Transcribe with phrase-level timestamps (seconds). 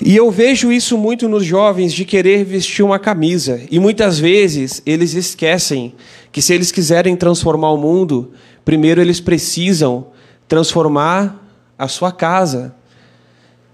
[0.00, 3.60] E eu vejo isso muito nos jovens de querer vestir uma camisa.
[3.70, 5.94] E muitas vezes eles esquecem
[6.30, 8.32] que se eles quiserem transformar o mundo,
[8.64, 10.06] primeiro eles precisam
[10.48, 11.46] transformar
[11.78, 12.74] a sua casa.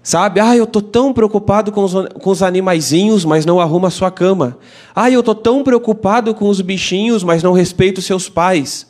[0.03, 0.39] Sabe?
[0.39, 4.11] Ah, eu tô tão preocupado com os, com os animaizinhos, mas não arrumo a sua
[4.11, 4.57] cama.
[4.95, 8.87] Ah, eu tô tão preocupado com os bichinhos, mas não respeito seus pais.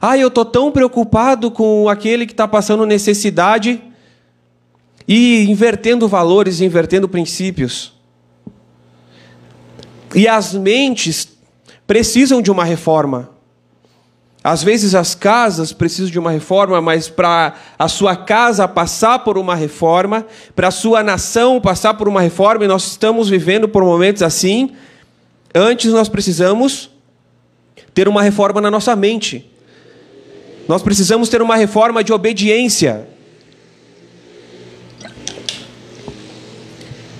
[0.00, 3.80] Ah, eu tô tão preocupado com aquele que está passando necessidade
[5.06, 7.92] e invertendo valores, invertendo princípios.
[10.14, 11.28] E as mentes
[11.86, 13.30] precisam de uma reforma.
[14.44, 19.38] Às vezes as casas precisam de uma reforma, mas para a sua casa passar por
[19.38, 20.26] uma reforma,
[20.56, 24.72] para a sua nação passar por uma reforma, e nós estamos vivendo por momentos assim,
[25.54, 26.90] antes nós precisamos
[27.94, 29.48] ter uma reforma na nossa mente.
[30.66, 33.06] Nós precisamos ter uma reforma de obediência.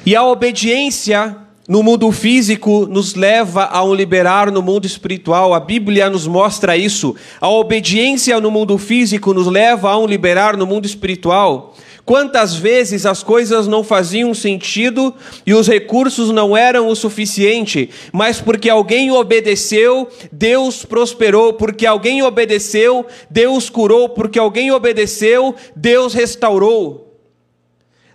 [0.05, 1.36] E a obediência
[1.69, 5.55] no mundo físico nos leva a um liberar no mundo espiritual.
[5.55, 7.14] A Bíblia nos mostra isso.
[7.41, 11.72] A obediência no mundo físico nos leva a um liberar no mundo espiritual.
[12.05, 15.14] Quantas vezes as coisas não faziam sentido
[15.47, 22.25] e os recursos não eram o suficiente, mas porque alguém obedeceu, Deus prosperou, porque alguém
[22.25, 27.12] obedeceu, Deus curou, porque alguém obedeceu, Deus restaurou.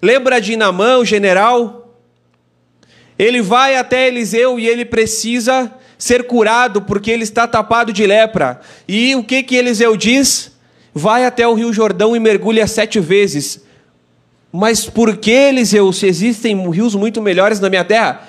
[0.01, 1.95] Lembra de Namã, o general?
[3.17, 8.61] Ele vai até Eliseu e ele precisa ser curado porque ele está tapado de lepra.
[8.87, 10.51] E o que que Eliseu diz?
[10.93, 13.65] Vai até o Rio Jordão e mergulha sete vezes.
[14.51, 18.27] Mas por que, Eliseu, se existem rios muito melhores na minha terra?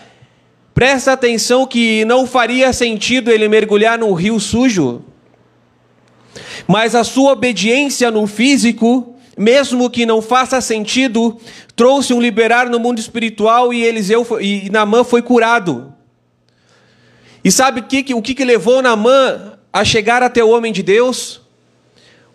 [0.74, 5.02] Presta atenção que não faria sentido ele mergulhar num rio sujo.
[6.66, 11.38] Mas a sua obediência no físico mesmo que não faça sentido,
[11.76, 15.94] trouxe um liberar no mundo espiritual e Eliseu foi, e Namã foi curado.
[17.44, 21.40] E sabe o que, o que levou Namã a chegar até o homem de Deus?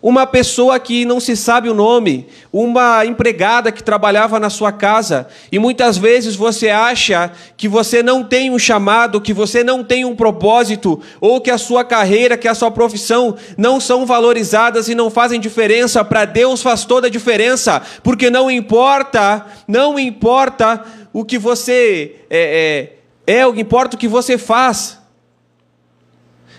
[0.04, 5.26] Uma pessoa que não se sabe o nome, uma empregada que trabalhava na sua casa,
[5.50, 10.04] e muitas vezes você acha que você não tem um chamado, que você não tem
[10.04, 14.94] um propósito, ou que a sua carreira, que a sua profissão não são valorizadas e
[14.94, 21.24] não fazem diferença, para Deus faz toda a diferença, porque não importa, não importa o
[21.24, 22.92] que você é,
[23.26, 25.02] é, é o que importa o que você faz.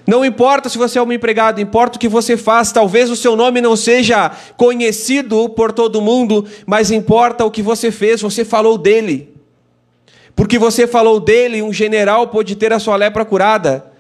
[0.08, 2.72] Não importa se você é um empregado, importa o que você faz.
[2.72, 7.92] Talvez o seu nome não seja conhecido por todo mundo, mas importa o que você
[7.92, 9.34] fez, você falou dele.
[10.36, 13.95] Porque você falou dele, um general pode ter a sua lepra curada.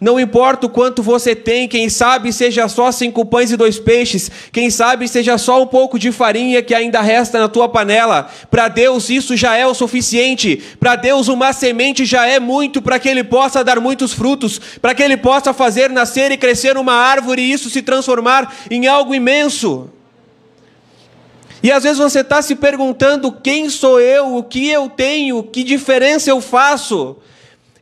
[0.00, 4.30] Não importa o quanto você tem, quem sabe seja só cinco pães e dois peixes,
[4.52, 8.30] quem sabe seja só um pouco de farinha que ainda resta na tua panela.
[8.50, 10.62] Para Deus isso já é o suficiente.
[10.78, 14.94] Para Deus uma semente já é muito para que ele possa dar muitos frutos, para
[14.94, 19.14] que ele possa fazer nascer e crescer uma árvore e isso se transformar em algo
[19.14, 19.90] imenso.
[21.62, 25.64] E às vezes você está se perguntando: quem sou eu, o que eu tenho, que
[25.64, 27.16] diferença eu faço?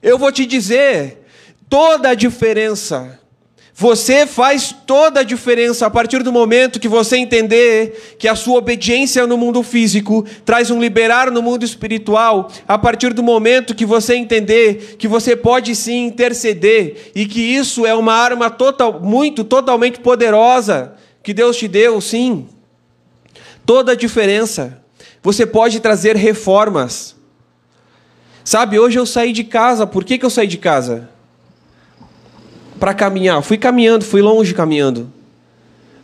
[0.03, 1.25] Eu vou te dizer
[1.69, 3.21] toda a diferença.
[3.78, 8.56] Você faz toda a diferença a partir do momento que você entender que a sua
[8.56, 13.84] obediência no mundo físico traz um liberar no mundo espiritual, a partir do momento que
[13.84, 19.44] você entender que você pode sim interceder e que isso é uma arma total, muito,
[19.44, 22.49] totalmente poderosa que Deus te deu, sim.
[23.66, 24.82] Toda a diferença.
[25.22, 27.15] Você pode trazer reformas.
[28.43, 31.10] Sabe, hoje eu saí de casa, por que, que eu saí de casa?
[32.78, 33.42] Para caminhar.
[33.42, 35.12] Fui caminhando, fui longe caminhando.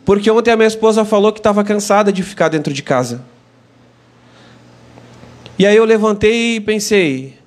[0.05, 3.23] Porque ontem a minha esposa falou que estava cansada de ficar dentro de casa.
[5.57, 7.37] E aí eu levantei e pensei: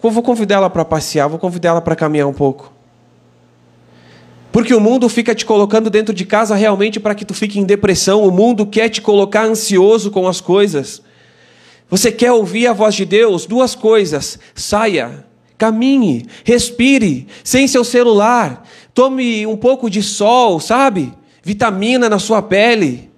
[0.00, 2.72] vou convidar ela para passear, vou convidar ela para caminhar um pouco.
[4.50, 7.64] Porque o mundo fica te colocando dentro de casa realmente para que tu fique em
[7.64, 8.24] depressão.
[8.26, 11.02] O mundo quer te colocar ansioso com as coisas.
[11.90, 13.44] Você quer ouvir a voz de Deus?
[13.44, 15.25] Duas coisas: saia
[15.58, 21.12] Caminhe, respire, sem seu celular, tome um pouco de sol, sabe?
[21.42, 23.10] Vitamina na sua pele.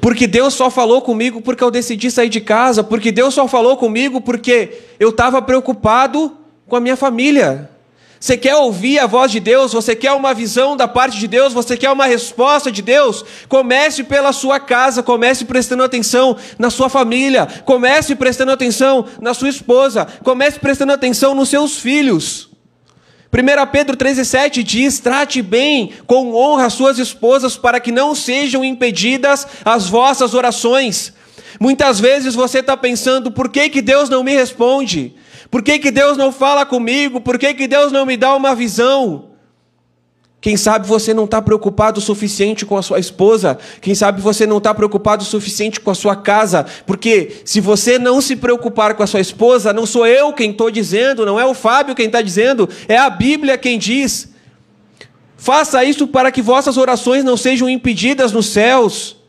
[0.00, 3.76] Porque Deus só falou comigo porque eu decidi sair de casa, porque Deus só falou
[3.76, 7.70] comigo porque eu estava preocupado com a minha família.
[8.22, 9.72] Você quer ouvir a voz de Deus?
[9.72, 11.52] Você quer uma visão da parte de Deus?
[11.52, 13.24] Você quer uma resposta de Deus?
[13.48, 19.48] Comece pela sua casa, comece prestando atenção na sua família, comece prestando atenção na sua
[19.48, 22.48] esposa, comece prestando atenção nos seus filhos.
[23.32, 28.64] 1 Pedro 13,7 diz: Trate bem, com honra, as suas esposas, para que não sejam
[28.64, 31.12] impedidas as vossas orações.
[31.58, 35.12] Muitas vezes você está pensando: por que, que Deus não me responde?
[35.52, 37.20] Por que, que Deus não fala comigo?
[37.20, 39.32] Por que, que Deus não me dá uma visão?
[40.40, 43.58] Quem sabe você não está preocupado o suficiente com a sua esposa.
[43.82, 46.64] Quem sabe você não está preocupado o suficiente com a sua casa.
[46.86, 50.70] Porque se você não se preocupar com a sua esposa, não sou eu quem estou
[50.70, 54.32] dizendo, não é o Fábio quem está dizendo, é a Bíblia quem diz.
[55.36, 59.21] Faça isso para que vossas orações não sejam impedidas nos céus.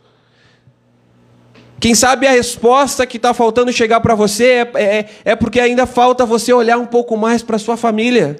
[1.83, 5.85] Quem sabe a resposta que está faltando chegar para você é, é, é porque ainda
[5.85, 8.38] falta você olhar um pouco mais para sua família.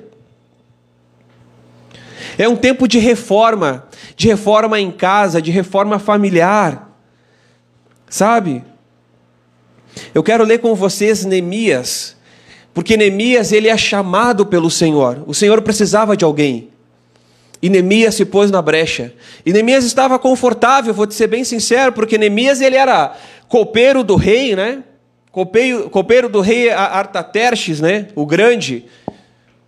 [2.38, 3.86] É um tempo de reforma,
[4.16, 6.90] de reforma em casa, de reforma familiar.
[8.08, 8.64] Sabe?
[10.16, 12.16] Eu quero ler com vocês Neemias,
[12.74, 15.22] porque Neemias ele é chamado pelo Senhor.
[15.28, 16.70] O Senhor precisava de alguém.
[17.64, 19.14] E Neemias se pôs na brecha.
[19.46, 23.16] E Neemias estava confortável, vou te ser bem sincero, porque Neemias ele era
[23.48, 24.84] copeiro do rei, né?
[25.32, 28.10] Copeiro, copeiro do rei Artaterches, né?
[28.16, 28.84] O grande.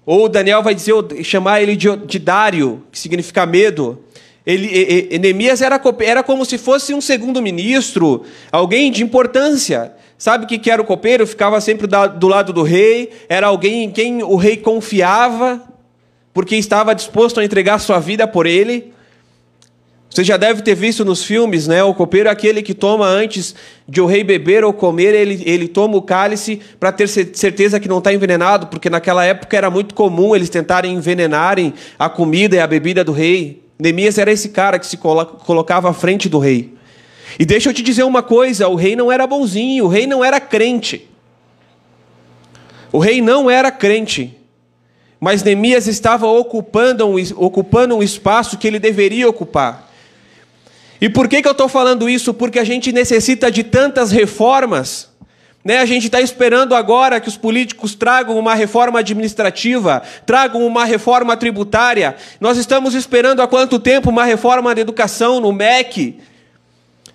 [0.05, 0.93] Ou Daniel vai dizer,
[1.23, 4.03] chamar ele de, de Dário, que significa medo.
[4.45, 9.93] Ele, e, Neemias era, era como se fosse um segundo ministro, alguém de importância.
[10.17, 11.25] Sabe o que, que era o copeiro?
[11.25, 15.74] Ficava sempre do lado do rei, era alguém em quem o rei confiava,
[16.35, 18.93] porque estava disposto a entregar sua vida por ele.
[20.09, 21.81] Você já deve ter visto nos filmes, né?
[21.81, 23.55] O copeiro é aquele que toma antes
[23.87, 27.87] de o rei beber ou comer, ele, ele toma o cálice para ter certeza que
[27.87, 32.59] não está envenenado, porque naquela época era muito comum eles tentarem envenenarem a comida e
[32.59, 33.63] a bebida do rei.
[33.79, 36.73] Neemias era esse cara que se colocava à frente do rei.
[37.39, 40.23] E deixa eu te dizer uma coisa: o rei não era bonzinho, o rei não
[40.23, 41.09] era crente.
[42.91, 44.37] O rei não era crente.
[45.25, 49.91] Mas Neemias estava ocupando um, ocupando um espaço que ele deveria ocupar.
[51.01, 52.31] E por que, que eu estou falando isso?
[52.31, 55.09] Porque a gente necessita de tantas reformas.
[55.63, 55.79] Né?
[55.79, 61.35] A gente está esperando agora que os políticos tragam uma reforma administrativa, tragam uma reforma
[61.35, 62.15] tributária.
[62.39, 66.19] Nós estamos esperando há quanto tempo uma reforma da educação no MEC,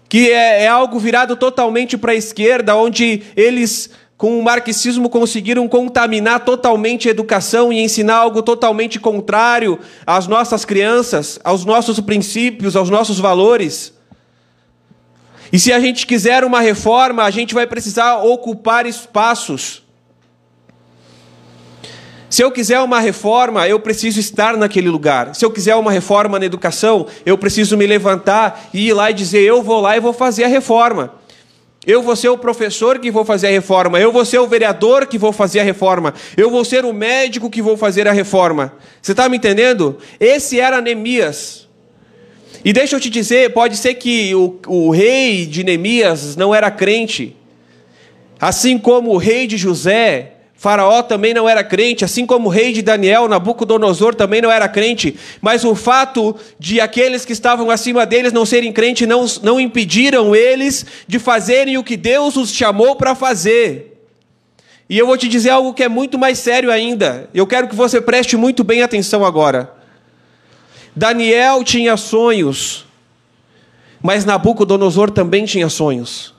[0.09, 3.89] que é, é algo virado totalmente para a esquerda, onde eles
[4.21, 10.63] com o marxismo conseguiram contaminar totalmente a educação e ensinar algo totalmente contrário às nossas
[10.63, 13.95] crianças, aos nossos princípios, aos nossos valores.
[15.51, 19.83] E se a gente quiser uma reforma, a gente vai precisar ocupar espaços.
[22.29, 25.35] Se eu quiser uma reforma, eu preciso estar naquele lugar.
[25.35, 29.15] Se eu quiser uma reforma na educação, eu preciso me levantar e ir lá e
[29.15, 31.20] dizer: eu vou lá e vou fazer a reforma.
[31.91, 33.99] Eu vou ser o professor que vou fazer a reforma.
[33.99, 36.15] Eu vou ser o vereador que vou fazer a reforma.
[36.37, 38.73] Eu vou ser o médico que vou fazer a reforma.
[39.03, 39.99] Você está me entendendo?
[40.21, 41.69] Esse era Neemias.
[42.65, 46.71] E deixa eu te dizer: pode ser que o, o rei de Neemias não era
[46.71, 47.37] crente,
[48.39, 52.75] assim como o rei de José Faraó também não era crente, assim como o rei
[52.75, 58.05] de Daniel, Nabucodonosor, também não era crente, mas o fato de aqueles que estavam acima
[58.05, 62.95] deles não serem crentes não, não impediram eles de fazerem o que Deus os chamou
[62.95, 64.05] para fazer.
[64.87, 67.31] E eu vou te dizer algo que é muito mais sério ainda.
[67.33, 69.73] Eu quero que você preste muito bem atenção agora.
[70.95, 72.85] Daniel tinha sonhos,
[74.03, 76.35] mas Nabucodonosor também tinha sonhos.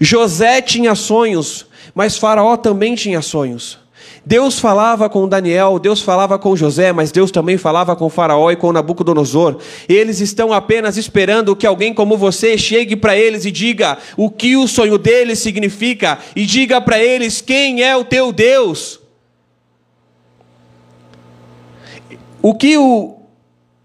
[0.00, 1.67] José tinha sonhos,
[1.98, 3.76] mas Faraó também tinha sonhos.
[4.24, 8.56] Deus falava com Daniel, Deus falava com José, mas Deus também falava com Faraó e
[8.56, 9.56] com Nabucodonosor.
[9.88, 14.56] Eles estão apenas esperando que alguém como você chegue para eles e diga o que
[14.56, 19.00] o sonho deles significa e diga para eles quem é o teu Deus.
[22.40, 23.16] O que o,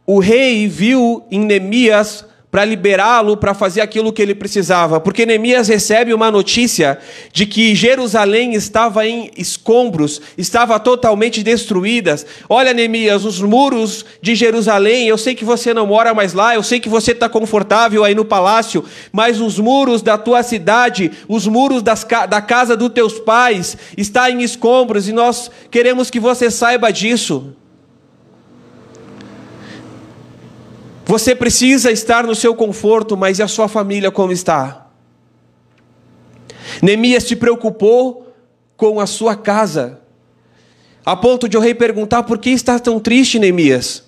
[0.05, 5.69] o rei viu em Neemias para liberá-lo para fazer aquilo que ele precisava, porque Neemias
[5.69, 6.99] recebe uma notícia
[7.31, 12.15] de que Jerusalém estava em escombros, estava totalmente destruída.
[12.47, 16.61] Olha, Neemias, os muros de Jerusalém, eu sei que você não mora mais lá, eu
[16.61, 21.47] sei que você está confortável aí no palácio, mas os muros da tua cidade, os
[21.47, 26.51] muros das, da casa dos teus pais, está em escombros e nós queremos que você
[26.51, 27.55] saiba disso.
[31.05, 34.87] Você precisa estar no seu conforto, mas e a sua família como está?
[36.81, 38.33] Neemias se preocupou
[38.77, 39.99] com a sua casa,
[41.05, 44.03] a ponto de o rei perguntar por que está tão triste, Neemias.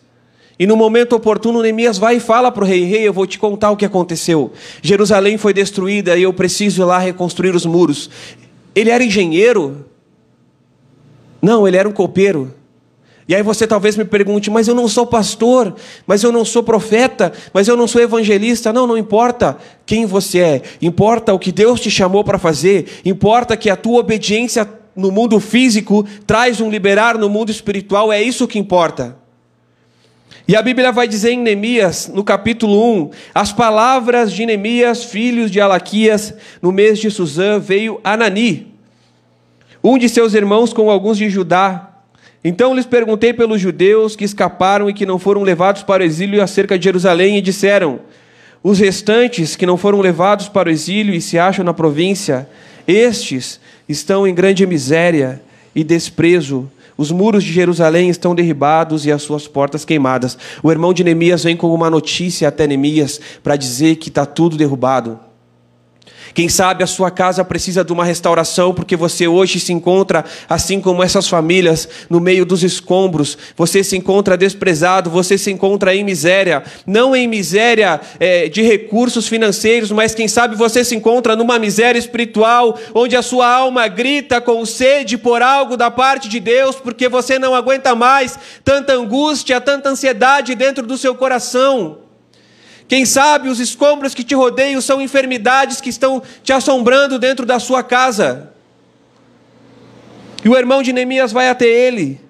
[0.57, 3.37] E no momento oportuno, Neemias vai e fala para o rei: Rei, eu vou te
[3.37, 4.53] contar o que aconteceu.
[4.81, 8.09] Jerusalém foi destruída e eu preciso ir lá reconstruir os muros.
[8.73, 9.85] Ele era engenheiro?
[11.41, 12.53] Não, ele era um copeiro.
[13.27, 16.61] E aí você talvez me pergunte, mas eu não sou pastor, mas eu não sou
[16.61, 18.71] profeta, mas eu não sou evangelista.
[18.71, 23.57] Não, não importa quem você é, importa o que Deus te chamou para fazer, importa
[23.57, 28.47] que a tua obediência no mundo físico traz um liberar no mundo espiritual, é isso
[28.47, 29.17] que importa.
[30.47, 35.49] E a Bíblia vai dizer em Neemias, no capítulo 1, as palavras de Neemias, filhos
[35.49, 38.71] de Alaquias, no mês de Suzã, veio Anani,
[39.83, 41.94] um de seus irmãos com alguns de Judá.
[42.47, 46.43] Então lhes perguntei pelos judeus que escaparam e que não foram levados para o exílio
[46.43, 47.99] acerca de Jerusalém, e disseram:
[48.61, 52.47] Os restantes que não foram levados para o exílio e se acham na província,
[52.87, 53.59] estes
[53.89, 55.41] estão em grande miséria
[55.73, 60.37] e desprezo os muros de Jerusalém estão derribados e as suas portas queimadas.
[60.63, 64.55] O irmão de Neemias vem com uma notícia até Neemias para dizer que está tudo
[64.55, 65.19] derrubado.
[66.35, 70.81] Quem sabe a sua casa precisa de uma restauração, porque você hoje se encontra, assim
[70.81, 73.37] como essas famílias, no meio dos escombros.
[73.55, 76.61] Você se encontra desprezado, você se encontra em miséria.
[76.85, 81.97] Não em miséria é, de recursos financeiros, mas quem sabe você se encontra numa miséria
[81.97, 87.07] espiritual, onde a sua alma grita com sede por algo da parte de Deus, porque
[87.07, 92.04] você não aguenta mais tanta angústia, tanta ansiedade dentro do seu coração.
[92.87, 97.59] Quem sabe os escombros que te rodeiam são enfermidades que estão te assombrando dentro da
[97.59, 98.51] sua casa.
[100.43, 102.21] E o irmão de Neemias vai até ele.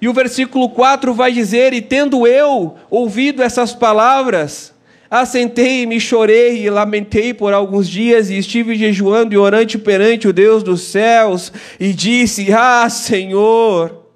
[0.00, 4.72] E o versículo 4 vai dizer: E tendo eu ouvido essas palavras,
[5.10, 10.62] assentei-me, chorei e lamentei por alguns dias, e estive jejuando e orante perante o Deus
[10.62, 14.06] dos céus, e disse: Ah, Senhor!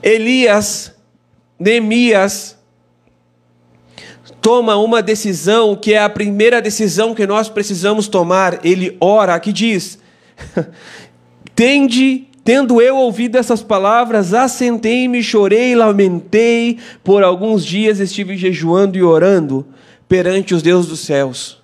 [0.00, 0.94] Elias,
[1.58, 2.57] Neemias,
[4.40, 8.64] toma uma decisão que é a primeira decisão que nós precisamos tomar.
[8.64, 9.98] Ele ora, aqui diz:
[11.54, 19.02] Tende, tendo eu ouvido essas palavras, assentei-me, chorei, lamentei, por alguns dias estive jejuando e
[19.02, 19.66] orando
[20.08, 21.58] perante os deuses dos céus.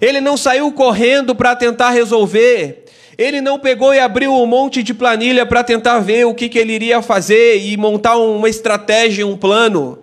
[0.00, 2.84] Ele não saiu correndo para tentar resolver.
[3.18, 6.58] Ele não pegou e abriu um monte de planilha para tentar ver o que, que
[6.58, 9.98] ele iria fazer e montar uma estratégia, um plano.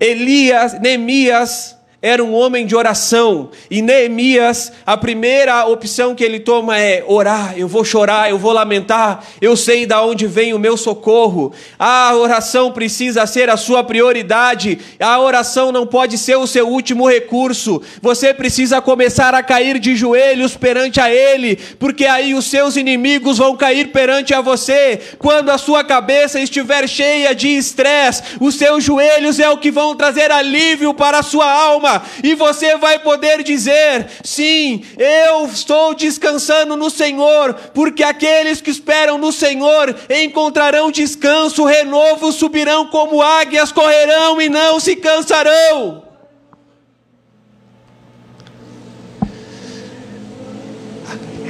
[0.00, 3.50] Elias, Neemias era um homem de oração.
[3.68, 7.54] E Neemias, a primeira opção que ele toma é orar.
[7.58, 9.24] Eu vou chorar, eu vou lamentar.
[9.40, 11.52] Eu sei de onde vem o meu socorro.
[11.76, 14.78] A oração precisa ser a sua prioridade.
[15.00, 17.82] A oração não pode ser o seu último recurso.
[18.00, 23.38] Você precisa começar a cair de joelhos perante a Ele, porque aí os seus inimigos
[23.38, 25.00] vão cair perante a você.
[25.18, 29.96] Quando a sua cabeça estiver cheia de estresse, os seus joelhos é o que vão
[29.96, 31.87] trazer alívio para a sua alma
[32.22, 39.18] e você vai poder dizer: sim, eu estou descansando no Senhor, porque aqueles que esperam
[39.18, 46.08] no Senhor encontrarão descanso, renovo, subirão como águias, correrão e não se cansarão.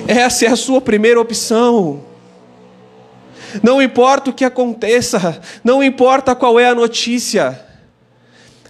[0.06, 2.08] Essa é a sua primeira opção.
[3.62, 7.60] Não importa o que aconteça, não importa qual é a notícia,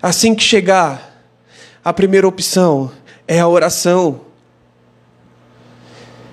[0.01, 1.08] assim que chegar,
[1.89, 2.91] a primeira opção
[3.27, 4.21] é a oração.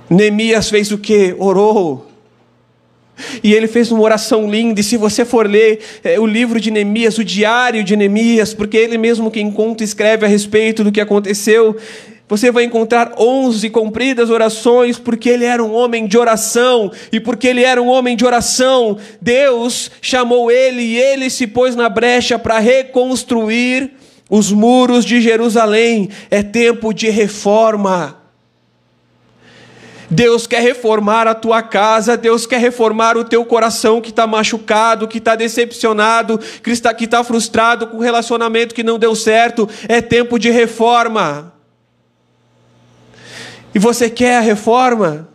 [0.09, 1.33] Neemias fez o que?
[1.39, 2.11] Orou.
[3.41, 6.69] E ele fez uma oração linda, e se você for ler é, o livro de
[6.69, 10.91] Neemias, o diário de Neemias, porque ele mesmo quem conta e escreve a respeito do
[10.91, 11.77] que aconteceu,
[12.27, 17.47] você vai encontrar onze compridas orações, porque ele era um homem de oração, e porque
[17.47, 22.37] ele era um homem de oração, Deus chamou ele e ele se pôs na brecha
[22.37, 23.94] para reconstruir
[24.29, 28.17] os muros de Jerusalém, é tempo de reforma.
[30.09, 35.07] Deus quer reformar a tua casa, Deus quer reformar o teu coração que está machucado,
[35.07, 39.67] que está decepcionado, que está, que está frustrado com o relacionamento que não deu certo.
[39.87, 41.53] É tempo de reforma.
[43.73, 45.27] E você quer a reforma?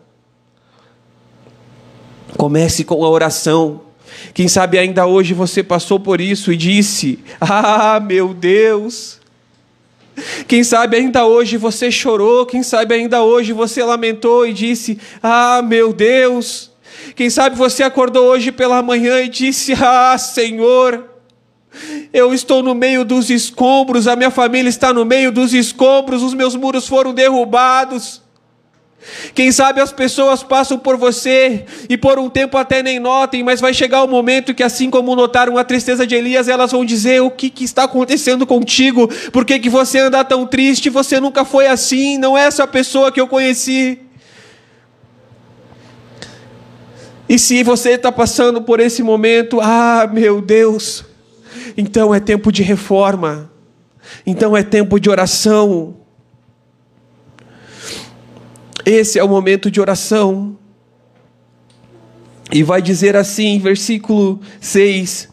[2.37, 3.90] Comece com a oração.
[4.33, 9.19] Quem sabe ainda hoje você passou por isso e disse: Ah, meu Deus.
[10.47, 15.63] Quem sabe ainda hoje você chorou, quem sabe ainda hoje você lamentou e disse: Ah,
[15.63, 16.71] meu Deus.
[17.15, 21.09] Quem sabe você acordou hoje pela manhã e disse: Ah, Senhor,
[22.13, 26.35] eu estou no meio dos escombros, a minha família está no meio dos escombros, os
[26.35, 28.20] meus muros foram derrubados.
[29.35, 33.61] Quem sabe as pessoas passam por você e por um tempo até nem notem, mas
[33.61, 36.85] vai chegar o um momento que, assim como notaram a tristeza de Elias, elas vão
[36.85, 39.09] dizer: O que, que está acontecendo contigo?
[39.33, 40.91] Por que, que você anda tão triste?
[40.91, 43.99] Você nunca foi assim, não é essa pessoa que eu conheci.
[47.29, 51.05] E se você está passando por esse momento, ah, meu Deus,
[51.77, 53.51] então é tempo de reforma,
[54.27, 55.97] então é tempo de oração.
[58.85, 60.57] Esse é o momento de oração.
[62.53, 65.29] E vai dizer assim, versículo 6: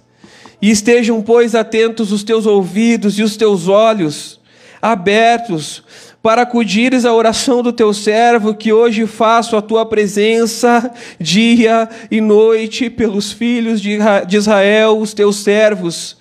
[0.62, 4.40] E estejam, pois, atentos os teus ouvidos e os teus olhos
[4.82, 5.84] abertos
[6.22, 12.20] para acudires à oração do teu servo, que hoje faço a tua presença dia e
[12.20, 13.98] noite pelos filhos de
[14.36, 16.18] Israel, os teus servos.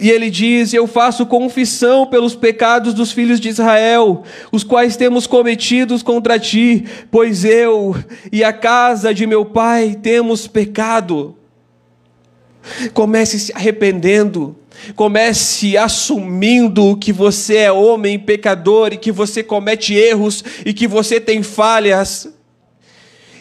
[0.00, 5.26] E ele diz: Eu faço confissão pelos pecados dos filhos de Israel, os quais temos
[5.26, 7.94] cometidos contra ti, pois eu
[8.30, 11.36] e a casa de meu pai temos pecado.
[12.94, 14.56] Comece se arrependendo,
[14.96, 21.20] Comece assumindo que você é homem pecador e que você comete erros e que você
[21.20, 22.28] tem falhas.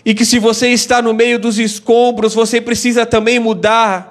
[0.05, 4.10] E que se você está no meio dos escombros, você precisa também mudar.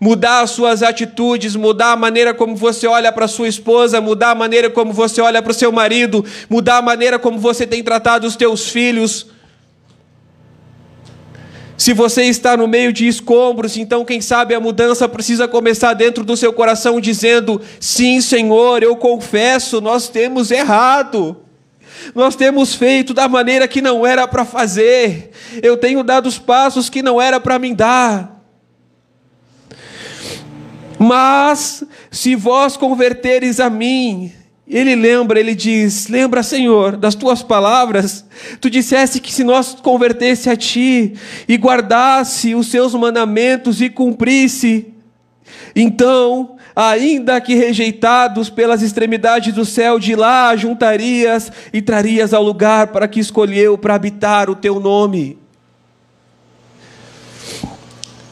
[0.00, 4.34] Mudar as suas atitudes, mudar a maneira como você olha para sua esposa, mudar a
[4.34, 8.26] maneira como você olha para o seu marido, mudar a maneira como você tem tratado
[8.26, 9.26] os teus filhos
[11.80, 16.22] se você está no meio de escombros, então quem sabe a mudança precisa começar dentro
[16.22, 21.38] do seu coração dizendo: Sim, Senhor, eu confesso, nós temos errado.
[22.14, 25.30] Nós temos feito da maneira que não era para fazer.
[25.62, 28.39] Eu tenho dado os passos que não era para me dar.
[31.02, 34.30] Mas se vós converteres a mim,
[34.68, 38.22] ele lembra, ele diz: Lembra, Senhor, das tuas palavras.
[38.60, 41.14] Tu disseste que se nós convertesse a ti
[41.48, 44.92] e guardasse os seus mandamentos e cumprisse,
[45.74, 52.88] então, ainda que rejeitados pelas extremidades do céu, de lá juntarias e trarias ao lugar
[52.88, 55.39] para que escolheu para habitar o teu nome.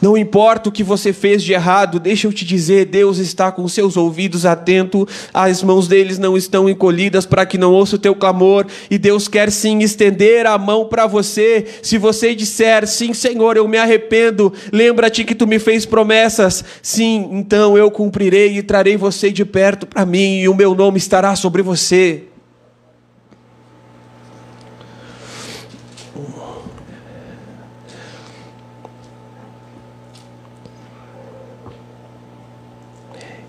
[0.01, 3.67] Não importa o que você fez de errado, deixa eu te dizer, Deus está com
[3.67, 8.15] seus ouvidos atentos, as mãos deles não estão encolhidas para que não ouça o teu
[8.15, 11.65] clamor, e Deus quer sim estender a mão para você.
[11.81, 17.27] Se você disser, sim, Senhor, eu me arrependo, lembra-te que tu me fez promessas, sim,
[17.31, 21.35] então eu cumprirei e trarei você de perto para mim, e o meu nome estará
[21.35, 22.28] sobre você.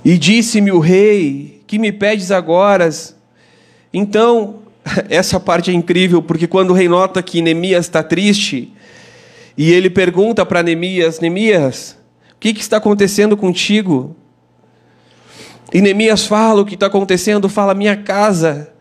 [0.04, 2.88] E disse-me o rei: Que me pedes agora?
[3.92, 4.60] Então,
[5.08, 8.72] essa parte é incrível, porque quando o rei nota que Neemias está triste,
[9.56, 11.96] e ele pergunta para Neemias: Neemias,
[12.32, 14.16] o que, que está acontecendo contigo?
[15.72, 18.72] E Neemias fala o que está acontecendo, fala: Minha casa,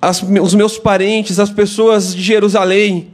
[0.00, 3.08] as, os meus parentes, as pessoas de Jerusalém,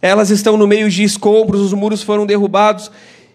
[0.00, 2.90] elas estão no meio de escombros, os muros foram derrubados.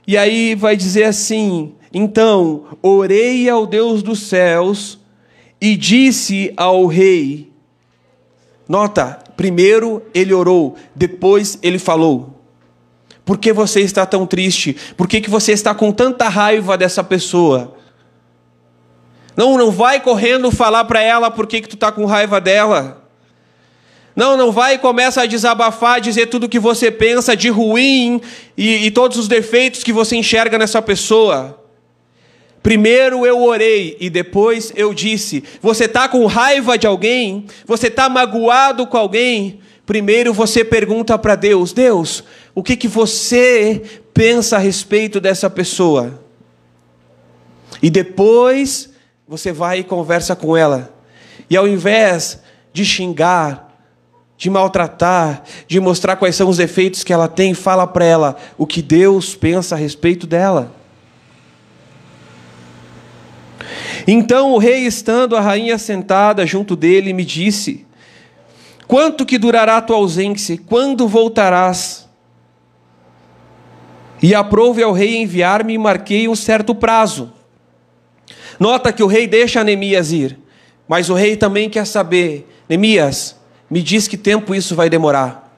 [0.07, 4.99] E aí vai dizer assim: então orei ao Deus dos céus
[5.59, 7.51] e disse ao rei.
[8.67, 12.41] Nota, primeiro ele orou, depois ele falou.
[13.25, 14.75] Por que você está tão triste?
[14.97, 17.75] Por que, que você está com tanta raiva dessa pessoa?
[19.35, 23.00] Não, não vai correndo falar para ela por que, que tu está com raiva dela.
[24.15, 28.21] Não, não vai e começa a desabafar, dizer tudo o que você pensa de ruim
[28.57, 31.57] e, e todos os defeitos que você enxerga nessa pessoa.
[32.61, 37.45] Primeiro eu orei e depois eu disse: Você está com raiva de alguém?
[37.65, 39.59] Você está magoado com alguém?
[39.85, 43.81] Primeiro você pergunta para Deus: Deus, o que, que você
[44.13, 46.21] pensa a respeito dessa pessoa?
[47.81, 48.89] E depois
[49.27, 50.93] você vai e conversa com ela.
[51.49, 52.39] E ao invés
[52.71, 53.70] de xingar,
[54.41, 58.65] de maltratar, de mostrar quais são os efeitos que ela tem, fala para ela o
[58.65, 60.73] que Deus pensa a respeito dela.
[64.07, 67.85] Então o rei, estando a rainha sentada junto dele, me disse:
[68.87, 70.59] Quanto que durará a tua ausência?
[70.65, 72.09] Quando voltarás?
[74.23, 77.31] E aprove ao rei enviar-me e marquei um certo prazo.
[78.59, 80.39] Nota que o rei deixa Neemias ir,
[80.87, 83.39] mas o rei também quer saber: Neemias,
[83.71, 85.49] me diz que tempo isso vai demorar.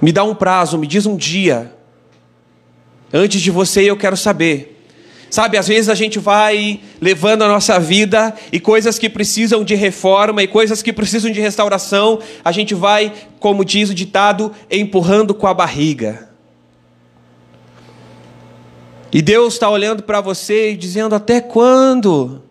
[0.00, 1.74] Me dá um prazo, me diz um dia.
[3.10, 4.74] Antes de você, eu quero saber.
[5.30, 9.74] Sabe, às vezes a gente vai levando a nossa vida e coisas que precisam de
[9.74, 15.34] reforma e coisas que precisam de restauração, a gente vai, como diz o ditado, empurrando
[15.34, 16.28] com a barriga.
[19.10, 22.45] E Deus está olhando para você e dizendo: Até quando?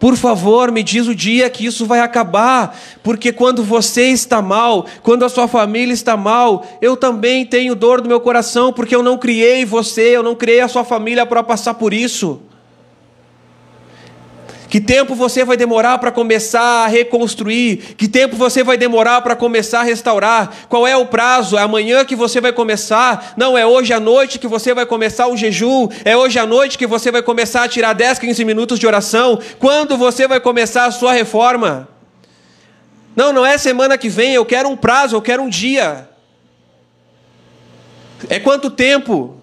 [0.00, 4.86] Por favor, me diz o dia que isso vai acabar, porque quando você está mal,
[5.02, 9.02] quando a sua família está mal, eu também tenho dor no meu coração, porque eu
[9.02, 12.40] não criei você, eu não criei a sua família para passar por isso.
[14.70, 17.96] Que tempo você vai demorar para começar a reconstruir?
[17.96, 20.68] Que tempo você vai demorar para começar a restaurar?
[20.68, 21.58] Qual é o prazo?
[21.58, 23.34] É amanhã que você vai começar?
[23.36, 25.88] Não, é hoje à noite que você vai começar o jejum?
[26.04, 29.40] É hoje à noite que você vai começar a tirar 10, 15 minutos de oração?
[29.58, 31.88] Quando você vai começar a sua reforma?
[33.16, 36.08] Não, não é semana que vem, eu quero um prazo, eu quero um dia.
[38.28, 39.36] É quanto tempo?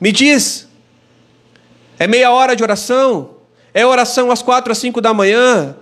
[0.00, 0.66] Me diz.
[2.00, 3.33] É meia hora de oração?
[3.74, 5.76] É oração às quatro, às cinco da manhã.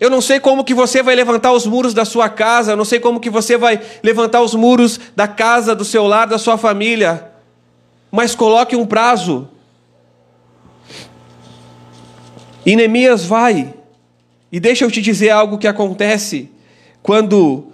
[0.00, 2.84] Eu não sei como que você vai levantar os muros da sua casa, eu não
[2.84, 6.58] sei como que você vai levantar os muros da casa, do seu lar, da sua
[6.58, 7.30] família.
[8.10, 9.48] Mas coloque um prazo.
[12.66, 13.74] E Neemias vai.
[14.50, 16.50] E deixa eu te dizer algo que acontece
[17.02, 17.66] quando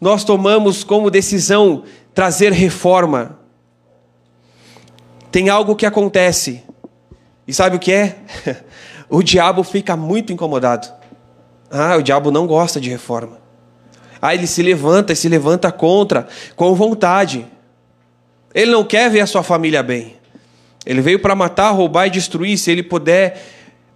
[0.00, 1.84] nós tomamos como decisão
[2.14, 3.38] trazer reforma.
[5.30, 6.62] Tem algo que acontece.
[7.48, 8.16] E sabe o que é?
[9.12, 10.90] o diabo fica muito incomodado.
[11.70, 13.36] Ah, o diabo não gosta de reforma.
[14.22, 17.46] Ah, ele se levanta e se levanta contra, com vontade.
[18.54, 20.16] Ele não quer ver a sua família bem.
[20.86, 22.56] Ele veio para matar, roubar e destruir.
[22.56, 23.38] Se ele puder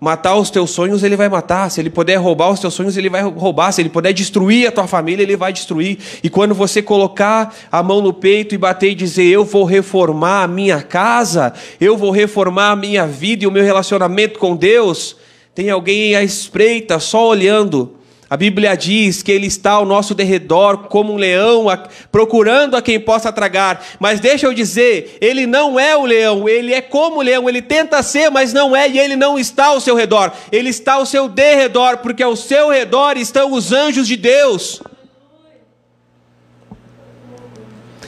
[0.00, 1.70] matar os teus sonhos, ele vai matar.
[1.70, 3.72] Se ele puder roubar os teus sonhos, ele vai roubar.
[3.72, 5.98] Se ele puder destruir a tua família, ele vai destruir.
[6.22, 10.44] E quando você colocar a mão no peito e bater e dizer: Eu vou reformar
[10.44, 15.16] a minha casa, eu vou reformar a minha vida e o meu relacionamento com Deus,
[15.54, 17.96] tem alguém à espreita, só olhando
[18.28, 21.66] a Bíblia diz que ele está ao nosso derredor como um leão,
[22.10, 23.84] procurando a quem possa tragar.
[24.00, 27.62] Mas deixa eu dizer, ele não é o leão, ele é como o leão, ele
[27.62, 30.32] tenta ser, mas não é, e ele não está ao seu redor.
[30.50, 34.82] Ele está ao seu derredor, porque ao seu redor estão os anjos de Deus.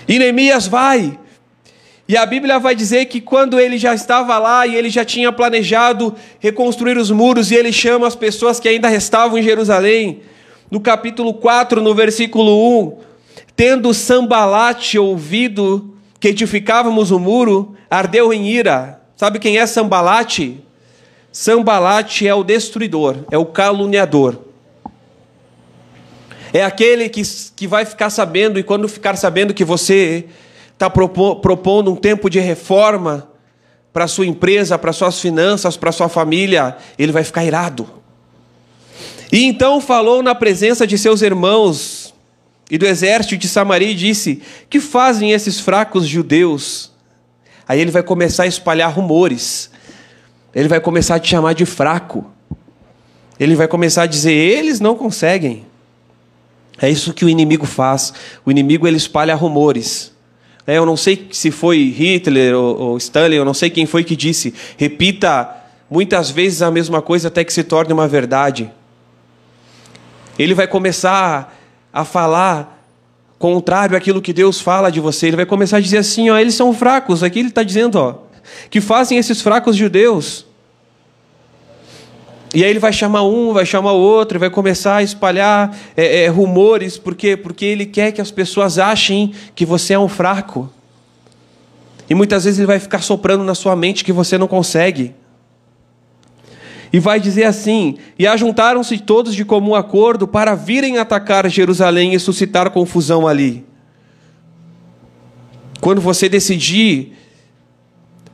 [0.09, 1.17] E Neemias vai,
[2.09, 5.31] e a Bíblia vai dizer que quando ele já estava lá e ele já tinha
[5.31, 10.23] planejado reconstruir os muros, e ele chama as pessoas que ainda restavam em Jerusalém,
[10.71, 12.99] no capítulo 4, no versículo 1,
[13.55, 19.03] tendo Sambalate ouvido que edificávamos o muro, ardeu em ira.
[19.15, 20.65] Sabe quem é Sambalate?
[21.31, 24.45] Sambalate é o destruidor, é o caluniador.
[26.55, 27.21] É aquele que,
[27.55, 30.25] que vai ficar sabendo, e quando ficar sabendo que você
[30.79, 33.29] está propondo um tempo de reforma
[33.93, 37.91] para a sua empresa, para suas finanças, para sua família, ele vai ficar irado.
[39.33, 42.15] E então falou na presença de seus irmãos
[42.71, 46.93] e do exército de Samaria e disse: Que fazem esses fracos judeus?
[47.67, 49.71] Aí ele vai começar a espalhar rumores.
[50.55, 52.31] Ele vai começar a te chamar de fraco.
[53.39, 55.67] Ele vai começar a dizer: eles não conseguem.
[56.81, 58.15] É isso que o inimigo faz.
[58.47, 60.17] O inimigo ele espalha rumores.
[60.69, 64.05] É, eu não sei se foi Hitler ou, ou Stalin, eu não sei quem foi
[64.05, 64.53] que disse.
[64.77, 65.49] Repita
[65.91, 68.71] muitas vezes a mesma coisa até que se torne uma verdade.
[70.39, 71.59] Ele vai começar
[71.91, 72.85] a falar
[73.39, 75.29] contrário àquilo que Deus fala de você.
[75.29, 77.23] Ele vai começar a dizer assim: ó, eles são fracos.
[77.23, 78.17] Aqui ele está dizendo, ó,
[78.69, 80.45] que fazem esses fracos judeus.
[82.55, 86.25] E aí ele vai chamar um, vai chamar o outro, vai começar a espalhar é,
[86.25, 87.37] é, rumores, por quê?
[87.37, 90.71] Porque ele quer que as pessoas achem que você é um fraco.
[92.09, 95.15] E muitas vezes ele vai ficar soprando na sua mente que você não consegue.
[96.91, 102.19] E vai dizer assim: E ajuntaram-se todos de comum acordo para virem atacar Jerusalém e
[102.19, 103.67] suscitar confusão ali.
[105.81, 107.13] Quando você decidir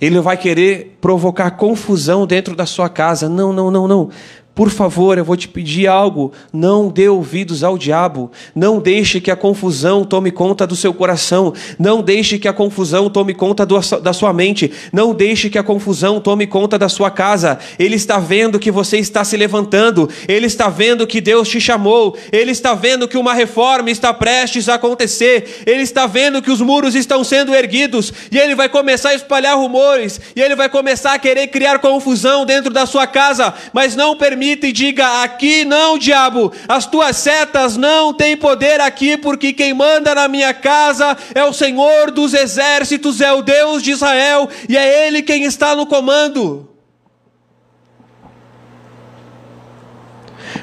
[0.05, 3.29] ele vai querer provocar confusão dentro da sua casa.
[3.29, 4.11] Não, não, não, não.
[4.55, 6.33] Por favor, eu vou te pedir algo.
[6.53, 8.31] Não dê ouvidos ao diabo.
[8.55, 11.53] Não deixe que a confusão tome conta do seu coração.
[11.77, 14.71] Não deixe que a confusão tome conta do, da sua mente.
[14.93, 17.59] Não deixe que a confusão tome conta da sua casa.
[17.81, 20.09] Ele está vendo que você está se levantando.
[20.29, 22.17] Ele está vendo que Deus te chamou.
[22.31, 25.65] Ele está vendo que uma reforma está prestes a acontecer.
[25.67, 28.13] Ele está vendo que os muros estão sendo erguidos.
[28.31, 30.21] E ele vai começar a espalhar rumores.
[30.37, 33.53] E ele vai começar a querer criar confusão dentro da sua casa.
[33.73, 38.81] Mas não permita permita e diga: aqui não, diabo, as tuas setas não têm poder
[38.81, 43.83] aqui, porque quem manda na minha casa é o Senhor dos exércitos, é o Deus
[43.83, 46.69] de Israel, e é Ele quem está no comando.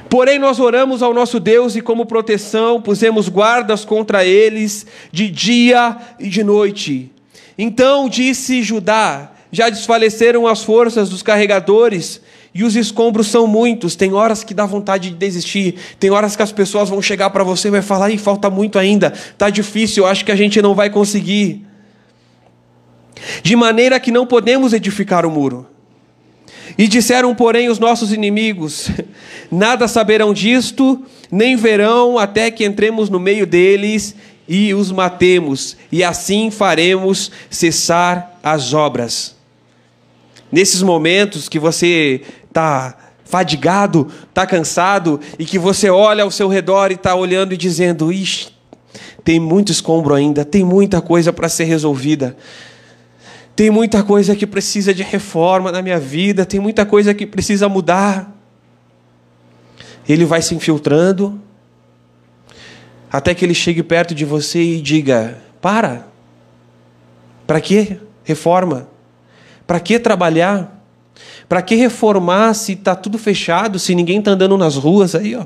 [0.07, 5.97] Porém, nós oramos ao nosso Deus e, como proteção, pusemos guardas contra eles de dia
[6.19, 7.11] e de noite.
[7.57, 12.21] Então disse Judá: Já desfaleceram as forças dos carregadores
[12.53, 13.95] E os escombros são muitos.
[13.95, 15.75] Tem horas que dá vontade de desistir.
[15.99, 18.77] Tem horas que as pessoas vão chegar para você e vai falar: "Ih, falta muito
[18.77, 19.11] ainda.
[19.37, 21.65] Tá difícil, acho que a gente não vai conseguir".
[23.43, 25.67] De maneira que não podemos edificar o muro.
[26.77, 28.89] E disseram, porém, os nossos inimigos:
[29.51, 34.15] Nada saberão disto, nem verão até que entremos no meio deles
[34.47, 39.35] e os matemos, e assim faremos cessar as obras.
[40.51, 46.91] Nesses momentos que você está fadigado, está cansado, e que você olha ao seu redor
[46.91, 48.49] e está olhando e dizendo: Ixi,
[49.23, 52.35] tem muito escombro ainda, tem muita coisa para ser resolvida.
[53.55, 57.69] Tem muita coisa que precisa de reforma na minha vida, tem muita coisa que precisa
[57.69, 58.35] mudar.
[60.07, 61.39] Ele vai se infiltrando,
[63.11, 66.07] até que ele chegue perto de você e diga: Para,
[67.47, 68.87] para que reforma?
[69.65, 70.80] Para que trabalhar?
[71.51, 75.43] Para que reformar se está tudo fechado, se ninguém está andando nas ruas aí, ó?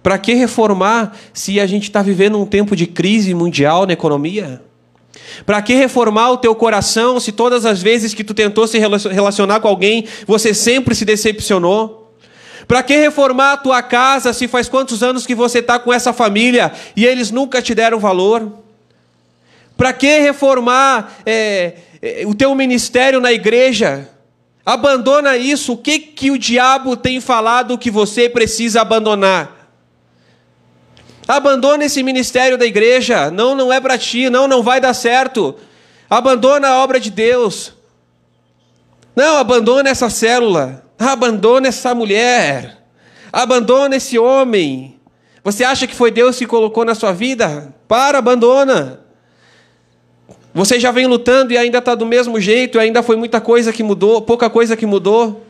[0.00, 4.62] Para que reformar se a gente está vivendo um tempo de crise mundial na economia?
[5.44, 9.58] Para que reformar o teu coração se todas as vezes que tu tentou se relacionar
[9.58, 12.14] com alguém, você sempre se decepcionou?
[12.68, 16.12] Para que reformar a tua casa se faz quantos anos que você está com essa
[16.12, 18.52] família e eles nunca te deram valor?
[19.76, 24.08] Para que reformar é, é, o teu ministério na igreja?
[24.68, 25.72] Abandona isso.
[25.72, 29.72] O que, que o diabo tem falado que você precisa abandonar?
[31.26, 33.30] Abandona esse ministério da igreja.
[33.30, 34.28] Não, não é para ti.
[34.28, 35.56] Não, não vai dar certo.
[36.10, 37.72] Abandona a obra de Deus.
[39.16, 40.84] Não, abandona essa célula.
[40.98, 42.76] Abandona essa mulher.
[43.32, 45.00] Abandona esse homem.
[45.42, 47.74] Você acha que foi Deus que colocou na sua vida?
[47.88, 49.00] Para, abandona.
[50.58, 53.80] Você já vem lutando e ainda está do mesmo jeito, ainda foi muita coisa que
[53.80, 55.40] mudou, pouca coisa que mudou.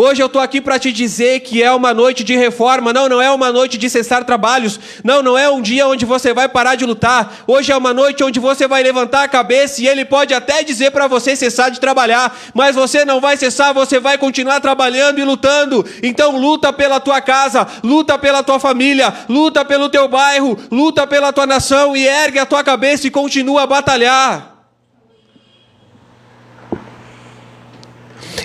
[0.00, 2.92] Hoje eu estou aqui para te dizer que é uma noite de reforma.
[2.92, 4.78] Não, não é uma noite de cessar trabalhos.
[5.02, 7.38] Não, não é um dia onde você vai parar de lutar.
[7.48, 10.92] Hoje é uma noite onde você vai levantar a cabeça e ele pode até dizer
[10.92, 15.24] para você cessar de trabalhar, mas você não vai cessar, você vai continuar trabalhando e
[15.24, 15.84] lutando.
[16.00, 21.32] Então luta pela tua casa, luta pela tua família, luta pelo teu bairro, luta pela
[21.32, 24.57] tua nação e ergue a tua cabeça e continua a batalhar.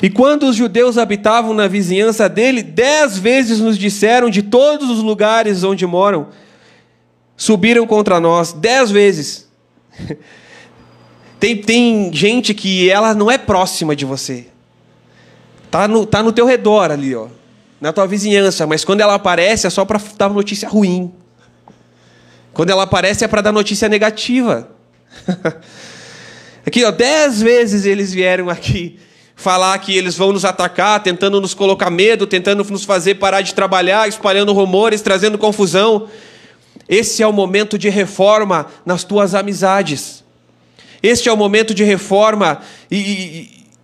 [0.03, 5.01] E quando os judeus habitavam na vizinhança dele, dez vezes nos disseram de todos os
[5.01, 6.27] lugares onde moram,
[7.37, 9.47] subiram contra nós, dez vezes.
[11.39, 14.47] Tem, tem gente que ela não é próxima de você.
[15.69, 17.27] Tá no, tá no teu redor ali, ó.
[17.81, 21.11] Na tua vizinhança, mas quando ela aparece é só para dar notícia ruim.
[22.53, 24.69] Quando ela aparece é para dar notícia negativa.
[26.65, 28.97] aqui, ó, dez vezes eles vieram aqui
[29.43, 33.53] falar que eles vão nos atacar, tentando nos colocar medo, tentando nos fazer parar de
[33.53, 36.08] trabalhar, espalhando rumores, trazendo confusão.
[36.88, 40.23] Esse é o momento de reforma nas tuas amizades.
[41.01, 42.95] Este é o momento de reforma e,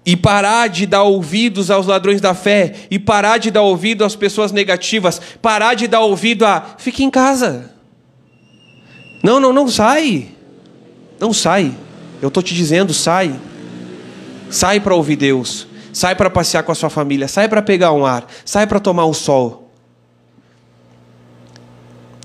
[0.05, 4.05] e, e, parar de dar ouvidos aos ladrões da fé, e parar de dar ouvido
[4.05, 7.73] às pessoas negativas, parar de dar ouvido a fique em casa.
[9.21, 10.29] Não, não, não sai.
[11.19, 11.75] Não sai.
[12.21, 13.35] Eu estou te dizendo, sai.
[14.49, 15.67] Sai para ouvir Deus.
[15.93, 17.27] Sai para passear com a sua família.
[17.27, 18.27] Sai para pegar um ar.
[18.45, 19.69] Sai para tomar um sol.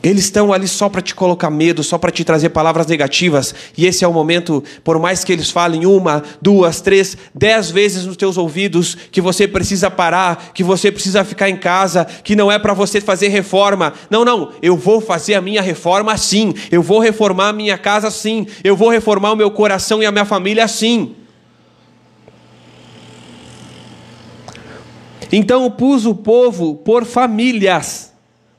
[0.04, 3.54] Eles estão ali só para te colocar medo, só para te trazer palavras negativas.
[3.74, 8.04] E esse é o momento, por mais que eles falem uma, duas, três, dez vezes
[8.04, 12.52] nos teus ouvidos, que você precisa parar, que você precisa ficar em casa, que não
[12.52, 13.94] é para você fazer reforma.
[14.10, 16.52] Não, não, eu vou fazer a minha reforma sim.
[16.70, 18.46] Eu vou reformar a minha casa sim.
[18.62, 21.16] Eu vou reformar o meu coração e a minha família sim.
[25.36, 28.12] Então pus o povo por famílias,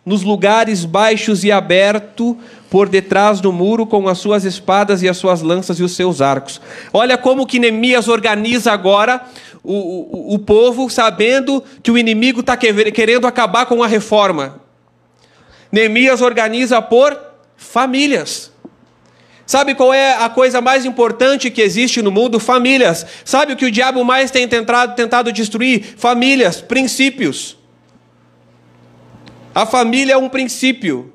[0.06, 2.36] nos lugares baixos e abertos,
[2.70, 6.20] por detrás do muro, com as suas espadas e as suas lanças e os seus
[6.20, 6.60] arcos.
[6.92, 9.24] Olha como que Neemias organiza agora
[9.64, 14.60] o, o, o povo, sabendo que o inimigo está querendo acabar com a reforma.
[15.72, 17.18] Neemias organiza por
[17.56, 18.52] famílias.
[19.46, 22.40] Sabe qual é a coisa mais importante que existe no mundo?
[22.40, 23.06] Famílias.
[23.24, 25.96] Sabe o que o diabo mais tem tentado, tentado destruir?
[25.98, 27.58] Famílias, princípios.
[29.54, 31.14] A família é um princípio.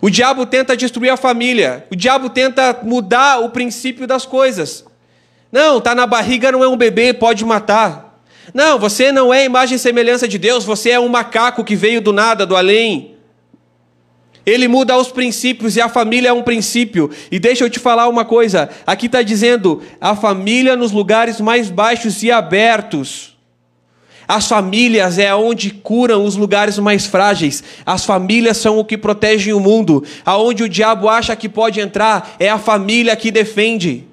[0.00, 1.86] O diabo tenta destruir a família.
[1.90, 4.84] O diabo tenta mudar o princípio das coisas.
[5.52, 8.22] Não, tá na barriga não é um bebê, pode matar.
[8.54, 12.00] Não, você não é imagem e semelhança de Deus, você é um macaco que veio
[12.00, 13.09] do nada, do além.
[14.44, 17.10] Ele muda os princípios e a família é um princípio.
[17.30, 21.70] E deixa eu te falar uma coisa: aqui está dizendo a família nos lugares mais
[21.70, 23.36] baixos e abertos.
[24.26, 27.64] As famílias é onde curam os lugares mais frágeis.
[27.84, 30.04] As famílias são o que protegem o mundo.
[30.24, 34.04] Aonde o diabo acha que pode entrar, é a família que defende.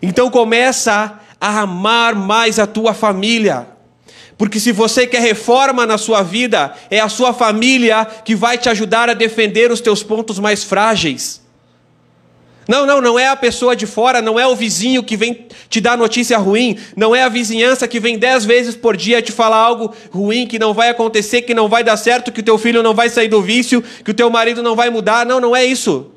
[0.00, 3.66] Então começa a amar mais a tua família.
[4.40, 8.70] Porque se você quer reforma na sua vida, é a sua família que vai te
[8.70, 11.42] ajudar a defender os teus pontos mais frágeis.
[12.66, 15.78] Não, não, não é a pessoa de fora, não é o vizinho que vem te
[15.78, 19.58] dar notícia ruim, não é a vizinhança que vem dez vezes por dia te falar
[19.58, 22.82] algo ruim, que não vai acontecer, que não vai dar certo, que o teu filho
[22.82, 25.26] não vai sair do vício, que o teu marido não vai mudar.
[25.26, 26.12] Não, não é isso.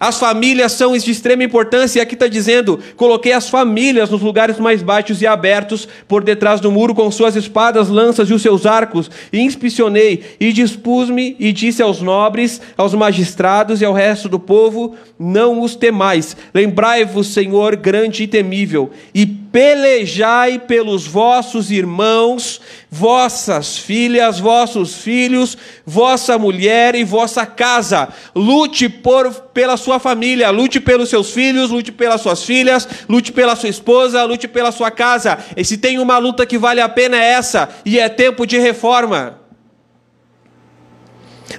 [0.00, 4.58] As famílias são de extrema importância, e aqui está dizendo: coloquei as famílias nos lugares
[4.58, 8.66] mais baixos e abertos, por detrás do muro, com suas espadas, lanças e os seus
[8.66, 14.40] arcos, e inspecionei, e dispus-me, e disse aos nobres, aos magistrados e ao resto do
[14.40, 23.76] povo: Não os temais, lembrai-vos, Senhor, grande e temível, e pelejai pelos vossos irmãos, vossas
[23.76, 28.08] filhas, vossos filhos, vossa mulher e vossa casa.
[28.34, 33.54] Lute por, pela sua família, lute pelos seus filhos, lute pelas suas filhas, lute pela
[33.54, 35.38] sua esposa, lute pela sua casa.
[35.56, 38.58] E se tem uma luta que vale a pena é essa, e é tempo de
[38.58, 39.42] reforma.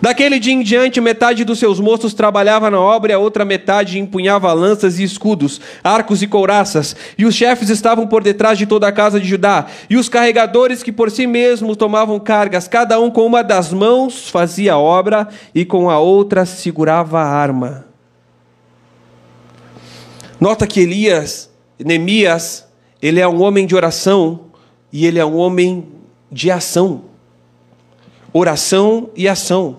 [0.01, 3.99] Daquele dia em diante, metade dos seus moços trabalhava na obra e a outra metade
[3.99, 6.95] empunhava lanças e escudos, arcos e couraças.
[7.17, 9.67] E os chefes estavam por detrás de toda a casa de Judá.
[9.89, 14.29] E os carregadores que por si mesmos tomavam cargas, cada um com uma das mãos
[14.29, 17.92] fazia a obra e com a outra segurava a arma.
[20.43, 22.67] Nota que Elias, Neemias,
[23.01, 24.47] ele é um homem de oração
[24.91, 25.87] e ele é um homem
[26.29, 27.03] de ação.
[28.33, 29.77] Oração e ação.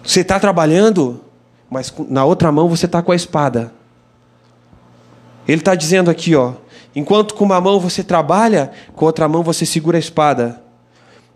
[0.00, 1.20] Você está trabalhando,
[1.68, 3.72] mas na outra mão você está com a espada.
[5.48, 6.52] Ele está dizendo aqui, ó,
[6.94, 10.62] enquanto com uma mão você trabalha, com a outra mão você segura a espada.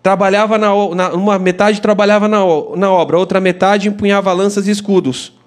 [0.01, 2.39] Trabalhava na, na uma metade trabalhava na,
[2.77, 5.40] na obra, outra metade empunhava lanças e escudos.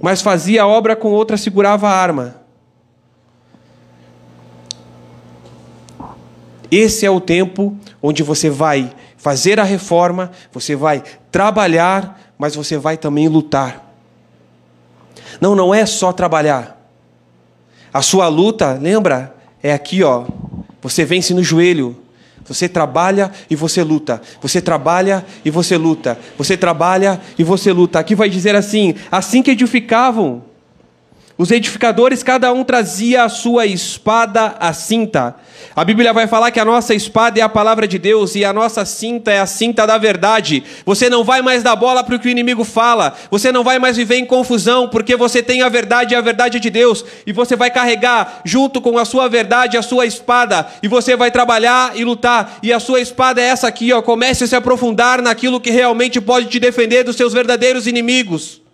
[0.00, 2.36] Mas fazia a obra com outra segurava a arma.
[6.70, 12.76] Esse é o tempo onde você vai fazer a reforma, você vai trabalhar, mas você
[12.76, 13.92] vai também lutar.
[15.40, 16.76] Não, não é só trabalhar.
[17.92, 19.34] A sua luta, lembra?
[19.62, 20.26] É aqui, ó.
[20.82, 21.96] Você vence no joelho.
[22.48, 24.20] Você trabalha e você luta.
[24.40, 26.18] Você trabalha e você luta.
[26.38, 27.98] Você trabalha e você luta.
[27.98, 30.42] Aqui vai dizer assim: assim que edificavam,
[31.38, 35.36] os edificadores, cada um trazia a sua espada à cinta.
[35.74, 38.54] A Bíblia vai falar que a nossa espada é a palavra de Deus e a
[38.54, 40.64] nossa cinta é a cinta da verdade.
[40.86, 43.14] Você não vai mais dar bola para o que o inimigo fala.
[43.30, 46.58] Você não vai mais viver em confusão, porque você tem a verdade e a verdade
[46.58, 47.04] de Deus.
[47.26, 50.66] E você vai carregar junto com a sua verdade a sua espada.
[50.82, 52.58] E você vai trabalhar e lutar.
[52.62, 54.00] E a sua espada é essa aqui, ó.
[54.00, 58.65] Comece a se aprofundar naquilo que realmente pode te defender dos seus verdadeiros inimigos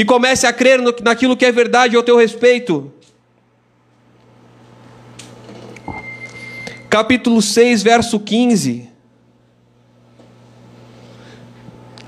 [0.00, 2.90] e comece a crer no, naquilo que é verdade ao teu respeito.
[6.88, 8.89] Capítulo 6, verso 15.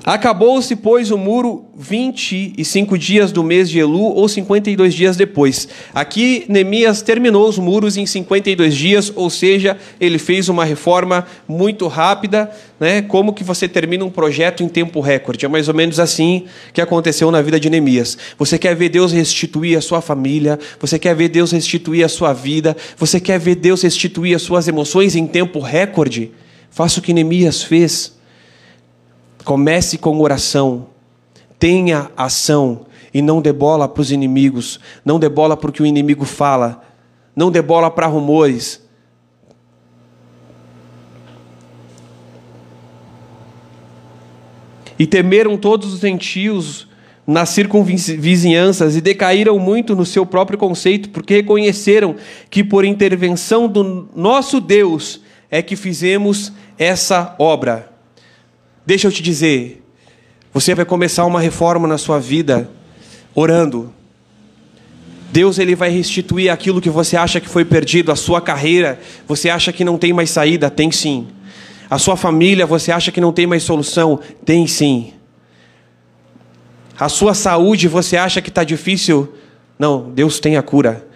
[0.04, 5.68] Acabou-se, pois, o muro 25 dias do mês de Elu, ou 52 dias depois.
[5.94, 11.86] Aqui, Neemias terminou os muros em 52 dias, ou seja, ele fez uma reforma muito
[11.86, 12.50] rápida.
[12.80, 13.00] Né?
[13.02, 15.46] Como que você termina um projeto em tempo recorde?
[15.46, 18.18] É mais ou menos assim que aconteceu na vida de Neemias.
[18.36, 22.32] Você quer ver Deus restituir a sua família, você quer ver Deus restituir a sua
[22.32, 26.32] vida, você quer ver Deus restituir as suas emoções em tempo recorde?
[26.70, 28.20] Faça o que Neemias fez.
[29.44, 30.86] Comece com oração,
[31.58, 35.82] tenha ação e não dê bola para os inimigos, não dê bola para o que
[35.82, 36.82] o inimigo fala,
[37.34, 38.80] não dê bola para rumores.
[44.98, 46.88] E temeram todos os gentios
[47.26, 52.16] nas circunvizinhanças e decaíram muito no seu próprio conceito, porque reconheceram
[52.50, 57.91] que por intervenção do nosso Deus é que fizemos essa obra.
[58.84, 59.82] Deixa eu te dizer,
[60.52, 62.68] você vai começar uma reforma na sua vida
[63.34, 63.92] orando.
[65.30, 69.48] Deus ele vai restituir aquilo que você acha que foi perdido, a sua carreira, você
[69.48, 71.28] acha que não tem mais saída, tem sim.
[71.88, 75.14] A sua família, você acha que não tem mais solução, tem sim.
[76.98, 79.32] A sua saúde, você acha que está difícil,
[79.78, 81.06] não, Deus tem a cura.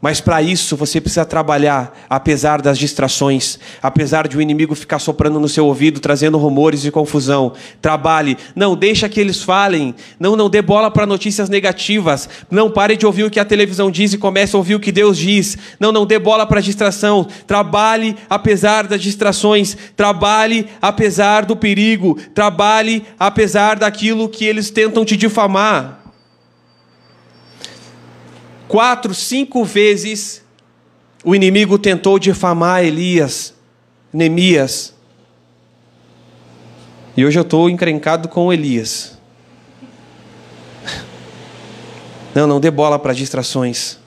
[0.00, 5.40] Mas para isso você precisa trabalhar, apesar das distrações, apesar de o inimigo ficar soprando
[5.40, 7.52] no seu ouvido, trazendo rumores e confusão.
[7.82, 12.96] Trabalhe, não deixa que eles falem, não não dê bola para notícias negativas, não pare
[12.96, 15.58] de ouvir o que a televisão diz e comece a ouvir o que Deus diz.
[15.80, 17.26] Não não dê bola para distração.
[17.44, 25.16] Trabalhe apesar das distrações, trabalhe apesar do perigo, trabalhe apesar daquilo que eles tentam te
[25.16, 26.07] difamar
[28.68, 30.44] quatro, cinco vezes
[31.24, 33.54] o inimigo tentou difamar Elias,
[34.12, 34.94] Neemias.
[37.16, 39.18] E hoje eu estou encrencado com Elias.
[42.34, 43.98] Não, não dê bola para distrações.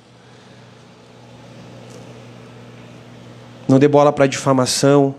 [3.68, 5.14] Não dê bola para difamação.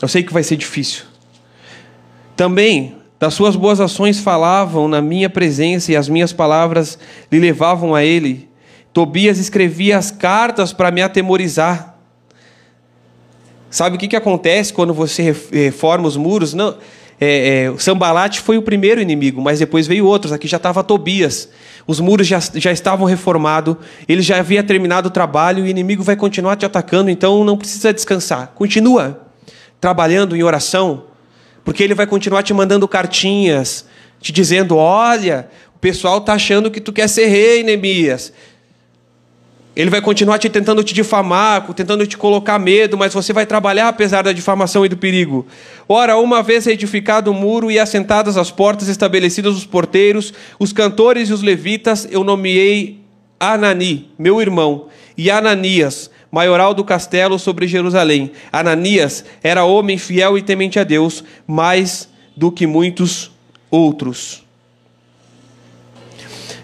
[0.00, 1.04] Eu sei que vai ser difícil.
[2.36, 6.98] Também das suas boas ações falavam na minha presença e as minhas palavras
[7.30, 8.48] lhe levavam a ele.
[8.92, 11.98] Tobias escrevia as cartas para me atemorizar.
[13.70, 16.52] Sabe o que, que acontece quando você reforma os muros?
[16.52, 16.76] Não,
[17.20, 20.32] é, é, Sambalate foi o primeiro inimigo, mas depois veio outros.
[20.32, 21.48] Aqui já estava Tobias.
[21.86, 23.76] Os muros já, já estavam reformados,
[24.08, 27.56] ele já havia terminado o trabalho e o inimigo vai continuar te atacando, então não
[27.56, 28.48] precisa descansar.
[28.56, 29.20] Continua
[29.80, 31.04] trabalhando em oração,
[31.64, 33.86] porque ele vai continuar te mandando cartinhas,
[34.20, 38.32] te dizendo: olha, o pessoal está achando que tu quer ser rei, Neemias.
[39.74, 43.88] Ele vai continuar te tentando te difamar, tentando te colocar medo, mas você vai trabalhar
[43.88, 45.46] apesar da difamação e do perigo.
[45.88, 51.30] Ora, uma vez edificado o muro e assentadas as portas, estabelecidos os porteiros, os cantores
[51.30, 53.00] e os levitas, eu nomeei
[53.40, 58.32] Anani, meu irmão, e Ananias, maioral do castelo sobre Jerusalém.
[58.50, 63.30] Ananias era homem fiel e temente a Deus, mais do que muitos
[63.70, 64.42] outros.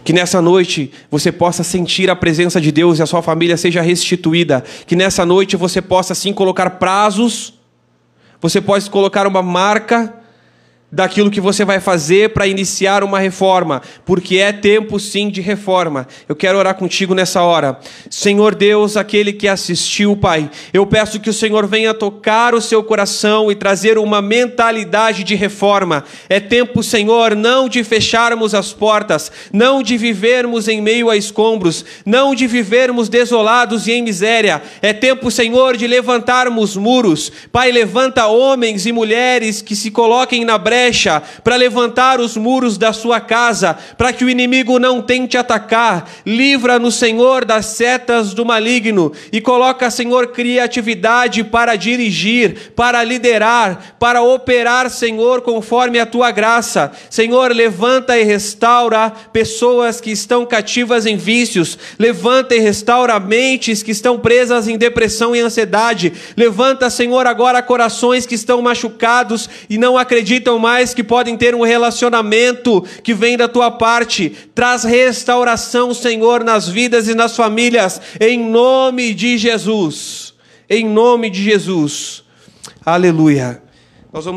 [0.03, 3.83] Que nessa noite você possa sentir a presença de Deus e a sua família seja
[3.83, 4.64] restituída.
[4.87, 7.53] Que nessa noite você possa sim colocar prazos,
[8.41, 10.18] você pode colocar uma marca
[10.91, 16.09] daquilo que você vai fazer para iniciar uma reforma, porque é tempo sim de reforma.
[16.26, 17.78] Eu quero orar contigo nessa hora.
[18.09, 22.82] Senhor Deus, aquele que assistiu, Pai, eu peço que o Senhor venha tocar o seu
[22.82, 26.05] coração e trazer uma mentalidade de reforma.
[26.28, 31.84] É tempo, Senhor, não de fecharmos as portas, não de vivermos em meio a escombros,
[32.05, 34.62] não de vivermos desolados e em miséria.
[34.80, 37.30] É tempo, Senhor, de levantarmos muros.
[37.53, 42.79] Pai, levanta homens e mulheres que se coloquem na brecha brecha para levantar os muros
[42.79, 46.09] da sua casa, para que o inimigo não tente atacar.
[46.24, 54.22] Livra-nos, Senhor, das setas do maligno e coloca, Senhor, criatividade para dirigir, para liderar, para
[54.22, 56.93] operar, Senhor, conforme a tua graça.
[57.11, 63.91] Senhor, levanta e restaura pessoas que estão cativas em vícios, levanta e restaura mentes que
[63.91, 66.12] estão presas em depressão e ansiedade.
[66.37, 71.55] Levanta, Senhor, agora corações que estão machucados e não acreditam mais mais que podem ter
[71.55, 74.29] um relacionamento que vem da tua parte.
[74.55, 80.35] Traz restauração, Senhor, nas vidas e nas famílias, em nome de Jesus.
[80.69, 82.23] Em nome de Jesus.
[82.85, 83.62] Aleluia.
[84.12, 84.37] Nós vamos